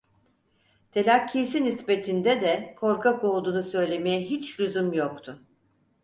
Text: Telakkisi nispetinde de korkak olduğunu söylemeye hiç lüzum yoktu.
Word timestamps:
Telakkisi 0.91 1.63
nispetinde 1.63 2.41
de 2.41 2.75
korkak 2.79 3.23
olduğunu 3.23 3.63
söylemeye 3.63 4.21
hiç 4.21 4.59
lüzum 4.59 4.93
yoktu. 4.93 5.41